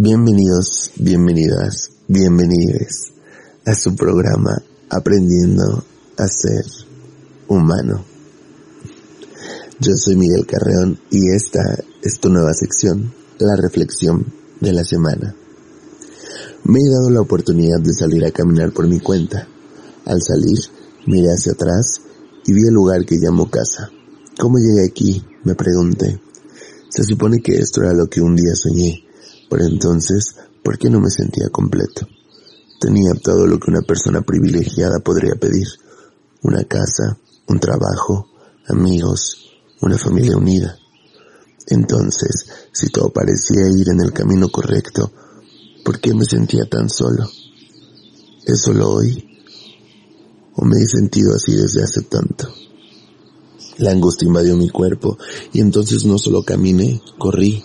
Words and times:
Bienvenidos, 0.00 0.92
bienvenidas, 0.94 1.90
bienvenides 2.06 3.14
a 3.66 3.74
su 3.74 3.96
programa 3.96 4.62
Aprendiendo 4.88 5.82
a 6.16 6.28
ser 6.28 6.64
humano. 7.48 8.04
Yo 9.80 9.96
soy 9.96 10.14
Miguel 10.14 10.46
Carreón 10.46 11.00
y 11.10 11.30
esta 11.34 11.82
es 12.00 12.20
tu 12.20 12.28
nueva 12.28 12.54
sección, 12.54 13.12
la 13.40 13.56
reflexión 13.56 14.24
de 14.60 14.72
la 14.72 14.84
semana. 14.84 15.34
Me 16.62 16.78
he 16.78 16.90
dado 16.92 17.10
la 17.10 17.22
oportunidad 17.22 17.80
de 17.80 17.92
salir 17.92 18.24
a 18.24 18.30
caminar 18.30 18.72
por 18.72 18.86
mi 18.86 19.00
cuenta. 19.00 19.48
Al 20.04 20.22
salir, 20.22 20.60
miré 21.08 21.30
hacia 21.30 21.54
atrás 21.54 22.02
y 22.46 22.52
vi 22.52 22.68
el 22.68 22.74
lugar 22.74 23.04
que 23.04 23.16
llamo 23.16 23.50
casa. 23.50 23.90
¿Cómo 24.38 24.58
llegué 24.58 24.86
aquí? 24.86 25.24
Me 25.42 25.56
pregunté. 25.56 26.20
Se 26.88 27.02
supone 27.02 27.40
que 27.42 27.56
esto 27.56 27.82
era 27.82 27.92
lo 27.94 28.06
que 28.06 28.20
un 28.20 28.36
día 28.36 28.54
soñé 28.54 29.07
por 29.48 29.62
entonces, 29.62 30.36
¿por 30.62 30.78
qué 30.78 30.90
no 30.90 31.00
me 31.00 31.10
sentía 31.10 31.48
completo? 31.50 32.06
Tenía 32.80 33.12
todo 33.22 33.46
lo 33.46 33.58
que 33.58 33.70
una 33.70 33.82
persona 33.82 34.20
privilegiada 34.20 35.00
podría 35.00 35.34
pedir. 35.34 35.66
Una 36.42 36.64
casa, 36.64 37.18
un 37.48 37.58
trabajo, 37.58 38.28
amigos, 38.68 39.50
una 39.80 39.98
familia 39.98 40.36
unida. 40.36 40.78
Entonces, 41.66 42.46
si 42.72 42.88
todo 42.88 43.10
parecía 43.10 43.68
ir 43.76 43.88
en 43.88 44.00
el 44.00 44.12
camino 44.12 44.48
correcto, 44.48 45.10
¿por 45.84 46.00
qué 46.00 46.14
me 46.14 46.24
sentía 46.24 46.64
tan 46.68 46.88
solo? 46.88 47.28
¿Es 48.46 48.62
solo 48.62 48.90
hoy? 48.90 49.24
¿O 50.54 50.64
me 50.64 50.80
he 50.80 50.86
sentido 50.86 51.34
así 51.34 51.54
desde 51.54 51.82
hace 51.82 52.02
tanto? 52.02 52.48
La 53.78 53.92
angustia 53.92 54.26
invadió 54.26 54.56
mi 54.56 54.70
cuerpo 54.70 55.18
y 55.52 55.60
entonces 55.60 56.04
no 56.04 56.18
solo 56.18 56.42
caminé, 56.42 57.00
corrí, 57.18 57.62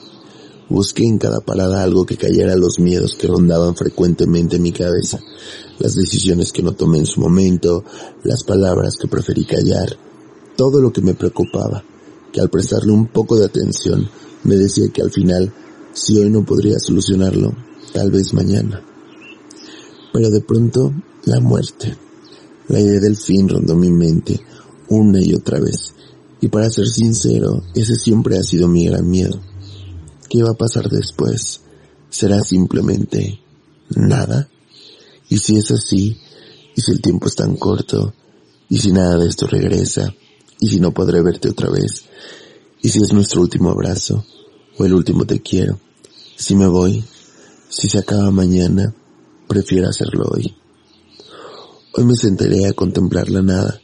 Busqué 0.73 1.05
en 1.05 1.19
cada 1.19 1.39
parada 1.39 1.83
algo 1.83 2.03
que 2.03 2.17
cayera 2.17 2.53
a 2.53 2.57
los 2.57 2.79
miedos 2.79 3.13
que 3.13 3.27
rondaban 3.27 3.75
frecuentemente 3.75 4.55
en 4.55 4.63
mi 4.63 4.71
cabeza, 4.71 5.19
las 5.77 5.93
decisiones 5.93 6.51
que 6.51 6.63
no 6.63 6.71
tomé 6.71 6.97
en 6.97 7.05
su 7.05 7.21
momento, 7.21 7.83
las 8.23 8.43
palabras 8.43 8.97
que 8.99 9.07
preferí 9.07 9.45
callar, 9.45 9.95
todo 10.57 10.81
lo 10.81 10.91
que 10.91 11.03
me 11.03 11.13
preocupaba, 11.13 11.83
que 12.31 12.41
al 12.41 12.49
prestarle 12.49 12.91
un 12.91 13.05
poco 13.05 13.37
de 13.37 13.45
atención 13.45 14.09
me 14.45 14.55
decía 14.55 14.87
que 14.91 15.03
al 15.03 15.11
final, 15.11 15.53
si 15.93 16.17
hoy 16.19 16.31
no 16.31 16.43
podría 16.43 16.79
solucionarlo, 16.79 17.53
tal 17.93 18.09
vez 18.09 18.33
mañana. 18.33 18.83
Pero 20.11 20.31
de 20.31 20.41
pronto, 20.41 20.91
la 21.25 21.39
muerte. 21.39 21.95
La 22.69 22.79
idea 22.79 22.99
del 22.99 23.15
fin 23.15 23.47
rondó 23.47 23.75
mi 23.75 23.91
mente 23.91 24.41
una 24.89 25.21
y 25.21 25.35
otra 25.35 25.59
vez, 25.59 25.93
y 26.41 26.47
para 26.47 26.71
ser 26.71 26.87
sincero, 26.87 27.61
ese 27.75 27.93
siempre 27.93 28.39
ha 28.39 28.43
sido 28.43 28.67
mi 28.67 28.87
gran 28.87 29.07
miedo 29.07 29.39
¿Qué 30.33 30.41
va 30.41 30.49
a 30.49 30.57
pasar 30.57 30.89
después? 30.89 31.61
¿Será 32.09 32.41
simplemente 32.41 33.39
nada? 33.95 34.49
Y 35.29 35.37
si 35.37 35.57
es 35.57 35.69
así, 35.69 36.17
y 36.75 36.81
si 36.81 36.91
el 36.91 37.01
tiempo 37.03 37.27
es 37.27 37.35
tan 37.35 37.55
corto, 37.55 38.15
y 38.67 38.79
si 38.79 38.91
nada 38.91 39.19
de 39.19 39.27
esto 39.29 39.45
regresa, 39.45 40.11
y 40.59 40.69
si 40.69 40.79
no 40.79 40.91
podré 40.91 41.21
verte 41.21 41.49
otra 41.49 41.69
vez, 41.69 42.05
y 42.81 42.89
si 42.89 42.97
es 42.97 43.13
nuestro 43.13 43.41
último 43.41 43.69
abrazo, 43.69 44.25
o 44.79 44.83
el 44.83 44.95
último 44.95 45.23
te 45.25 45.39
quiero, 45.39 45.79
si 46.35 46.55
me 46.55 46.65
voy, 46.65 47.03
si 47.69 47.87
se 47.87 47.99
acaba 47.99 48.31
mañana, 48.31 48.91
prefiero 49.47 49.87
hacerlo 49.87 50.31
hoy. 50.31 50.51
Hoy 51.95 52.05
me 52.05 52.15
sentaré 52.15 52.65
a 52.65 52.73
contemplar 52.73 53.29
la 53.29 53.43
nada 53.43 53.79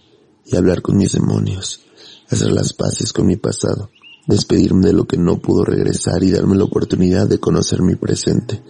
y 0.47 0.55
hablar 0.55 0.81
con 0.81 0.97
mis 0.97 1.11
demonios, 1.11 1.81
hacer 2.27 2.51
las 2.51 2.73
paces 2.73 3.13
con 3.13 3.27
mi 3.27 3.35
pasado 3.35 3.91
despedirme 4.29 4.85
de 4.85 4.93
lo 4.93 5.05
que 5.05 5.17
no 5.17 5.39
pudo 5.39 5.65
regresar 5.65 6.23
y 6.23 6.29
darme 6.29 6.55
la 6.55 6.65
oportunidad 6.65 7.27
de 7.27 7.39
conocer 7.39 7.81
mi 7.81 7.95
presente, 7.95 8.61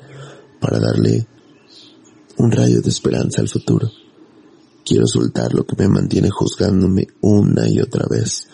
para 0.62 0.80
darle 0.80 1.28
un 2.38 2.50
rayo 2.50 2.82
de 2.82 2.88
esperanza 2.88 3.42
al 3.42 3.50
futuro. 3.50 3.90
Quiero 4.86 5.06
soltar 5.06 5.54
lo 5.54 5.66
que 5.66 5.76
me 5.78 5.90
mantiene 5.90 6.30
juzgándome 6.30 7.08
una 7.20 7.68
y 7.68 7.82
otra 7.82 8.06
vez, 8.10 8.48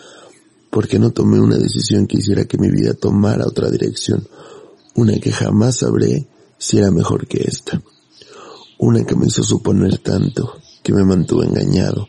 porque 0.68 0.98
no 0.98 1.12
tomé 1.12 1.38
una 1.38 1.56
decisión 1.56 2.08
que 2.08 2.18
hiciera 2.18 2.44
que 2.44 2.58
mi 2.58 2.70
vida 2.70 2.92
tomara 2.94 3.46
otra 3.46 3.70
dirección, 3.70 4.26
una 4.96 5.14
que 5.20 5.30
jamás 5.30 5.76
sabré 5.76 6.26
si 6.58 6.78
era 6.78 6.90
mejor 6.90 7.28
que 7.28 7.44
esta, 7.46 7.80
una 8.78 9.04
que 9.04 9.14
me 9.14 9.26
hizo 9.26 9.44
suponer 9.44 9.98
tanto, 9.98 10.54
que 10.82 10.92
me 10.92 11.04
mantuvo 11.04 11.44
engañado, 11.44 12.08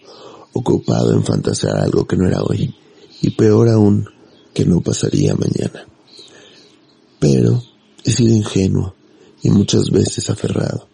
ocupado 0.54 1.14
en 1.14 1.24
fantasear 1.24 1.78
algo 1.78 2.08
que 2.08 2.18
no 2.18 2.28
era 2.28 2.42
hoy, 2.42 2.74
y 3.22 3.30
peor 3.32 3.70
aún, 3.70 4.17
que 4.58 4.66
no 4.66 4.82
pasaría 4.82 5.36
mañana. 5.36 5.86
Pero 7.20 7.62
he 8.04 8.10
sido 8.10 8.34
ingenuo 8.34 8.96
y 9.44 9.52
muchas 9.52 9.92
veces 9.92 10.32
aferrado 10.32 10.88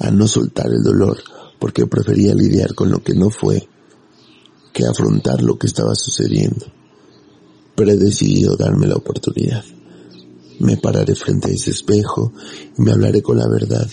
a 0.00 0.10
no 0.10 0.28
soltar 0.28 0.66
el 0.66 0.82
dolor 0.82 1.16
porque 1.58 1.86
prefería 1.86 2.34
lidiar 2.34 2.74
con 2.74 2.90
lo 2.90 3.02
que 3.02 3.14
no 3.14 3.30
fue 3.30 3.66
que 4.74 4.84
afrontar 4.84 5.42
lo 5.42 5.56
que 5.58 5.66
estaba 5.66 5.94
sucediendo. 5.94 6.66
Pero 7.74 7.90
he 7.90 7.96
decidido 7.96 8.54
darme 8.54 8.86
la 8.86 8.96
oportunidad. 8.96 9.64
Me 10.58 10.76
pararé 10.76 11.14
frente 11.14 11.52
a 11.52 11.54
ese 11.54 11.70
espejo 11.70 12.34
y 12.76 12.82
me 12.82 12.92
hablaré 12.92 13.22
con 13.22 13.38
la 13.38 13.48
verdad. 13.48 13.88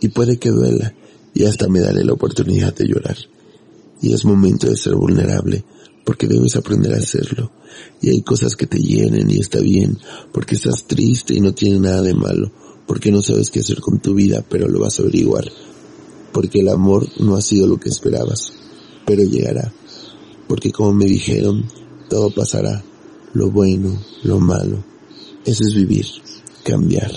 Y 0.00 0.08
puede 0.08 0.38
que 0.38 0.48
duela 0.48 0.94
y 1.34 1.44
hasta 1.44 1.68
me 1.68 1.80
daré 1.80 2.02
la 2.02 2.14
oportunidad 2.14 2.74
de 2.74 2.86
llorar. 2.86 3.18
Y 4.02 4.12
es 4.12 4.24
momento 4.24 4.68
de 4.68 4.76
ser 4.76 4.94
vulnerable 4.94 5.64
porque 6.04 6.26
debes 6.26 6.56
aprender 6.56 6.92
a 6.94 6.98
hacerlo. 6.98 7.50
Y 8.00 8.10
hay 8.10 8.22
cosas 8.22 8.56
que 8.56 8.66
te 8.66 8.78
llenen 8.78 9.30
y 9.30 9.38
está 9.38 9.60
bien, 9.60 9.98
porque 10.32 10.56
estás 10.56 10.84
triste 10.86 11.34
y 11.34 11.40
no 11.40 11.54
tiene 11.54 11.78
nada 11.78 12.02
de 12.02 12.14
malo, 12.14 12.50
porque 12.86 13.10
no 13.10 13.22
sabes 13.22 13.50
qué 13.50 13.60
hacer 13.60 13.80
con 13.80 14.00
tu 14.00 14.14
vida, 14.14 14.44
pero 14.48 14.68
lo 14.68 14.80
vas 14.80 14.98
a 14.98 15.02
averiguar, 15.02 15.50
porque 16.32 16.60
el 16.60 16.68
amor 16.68 17.08
no 17.20 17.36
ha 17.36 17.40
sido 17.40 17.66
lo 17.66 17.78
que 17.78 17.88
esperabas, 17.88 18.52
pero 19.06 19.22
llegará, 19.22 19.72
porque 20.48 20.72
como 20.72 20.92
me 20.92 21.06
dijeron, 21.06 21.64
todo 22.10 22.30
pasará, 22.30 22.84
lo 23.32 23.50
bueno, 23.50 23.96
lo 24.24 24.38
malo, 24.40 24.84
eso 25.46 25.64
es 25.64 25.74
vivir, 25.74 26.06
cambiar, 26.64 27.12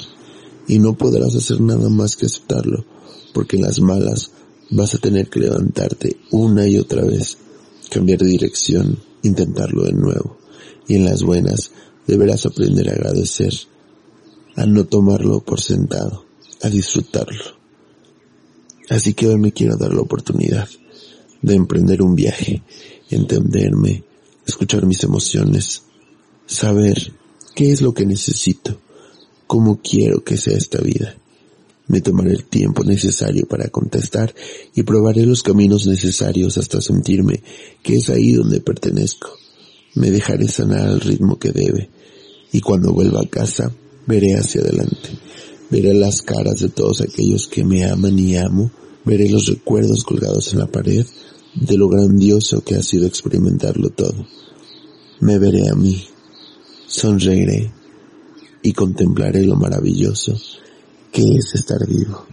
y 0.68 0.80
no 0.80 0.94
podrás 0.94 1.36
hacer 1.36 1.60
nada 1.60 1.90
más 1.90 2.16
que 2.16 2.28
aceptarlo, 2.28 2.86
porque 3.34 3.58
las 3.58 3.82
malas 3.82 4.32
vas 4.70 4.96
a 4.96 4.98
tener 4.98 5.30
que 5.30 5.40
levantarte 5.40 6.18
una 6.32 6.68
y 6.68 6.78
otra 6.78 7.04
vez 7.04 7.38
cambiar 7.90 8.20
de 8.20 8.28
dirección, 8.28 9.00
intentarlo 9.24 9.84
de 9.84 9.94
nuevo. 9.94 10.38
Y 10.88 10.96
en 10.96 11.06
las 11.06 11.24
buenas 11.24 11.72
deberás 12.08 12.46
aprender 12.46 12.90
a 12.90 12.94
agradecer, 12.94 13.54
a 14.56 14.66
no 14.66 14.86
tomarlo 14.86 15.42
por 15.42 15.62
sentado, 15.62 16.26
a 16.62 16.70
disfrutarlo. 16.70 17.56
Así 18.90 19.14
que 19.14 19.28
hoy 19.28 19.38
me 19.38 19.52
quiero 19.52 19.78
dar 19.78 19.94
la 19.94 20.02
oportunidad 20.02 20.70
de 21.42 21.56
emprender 21.56 22.02
un 22.02 22.16
viaje, 22.16 22.64
entenderme, 23.10 24.04
escuchar 24.46 24.86
mis 24.86 25.04
emociones, 25.04 25.84
saber 26.46 27.14
qué 27.56 27.72
es 27.72 27.82
lo 27.82 27.94
que 27.94 28.06
necesito, 28.06 28.80
cómo 29.48 29.80
quiero 29.82 30.24
que 30.24 30.38
sea 30.38 30.58
esta 30.58 30.82
vida. 30.82 31.16
Me 31.88 32.02
tomaré 32.02 32.32
el 32.32 32.46
tiempo 32.46 32.84
necesario 32.84 33.46
para 33.46 33.70
contestar 33.70 34.34
y 34.74 34.84
probaré 34.84 35.26
los 35.26 35.44
caminos 35.44 35.86
necesarios 35.86 36.58
hasta 36.58 36.82
sentirme 36.82 37.44
que 37.84 37.98
es 37.98 38.10
ahí 38.10 38.34
donde 38.34 38.60
pertenezco. 38.60 39.30
Me 39.94 40.10
dejaré 40.10 40.48
sanar 40.48 40.88
al 40.88 41.00
ritmo 41.00 41.38
que 41.38 41.52
debe 41.52 41.90
y 42.52 42.62
cuando 42.62 42.92
vuelva 42.92 43.22
a 43.22 43.30
casa 43.30 43.72
veré 44.08 44.34
hacia 44.34 44.62
adelante. 44.62 45.10
Veré 45.70 45.94
las 45.94 46.22
caras 46.22 46.60
de 46.60 46.70
todos 46.70 47.02
aquellos 47.02 47.48
que 47.48 47.64
me 47.64 47.86
aman 47.86 48.18
y 48.18 48.36
amo. 48.36 48.72
Veré 49.04 49.30
los 49.30 49.48
recuerdos 49.48 50.04
colgados 50.04 50.54
en 50.54 50.60
la 50.60 50.68
pared 50.68 51.06
de 51.54 51.78
lo 51.78 51.88
grandioso 51.88 52.64
que 52.64 52.76
ha 52.76 52.82
sido 52.82 53.06
experimentarlo 53.06 53.90
todo. 53.90 54.26
Me 55.20 55.38
veré 55.38 55.70
a 55.70 55.76
mí, 55.76 56.04
sonreiré 56.88 57.72
y 58.64 58.74
contemplaré 58.74 59.46
lo 59.46 59.56
maravilloso 59.56 60.36
que 61.16 61.38
es 61.38 61.56
estar 61.56 61.88
vivo. 61.88 62.26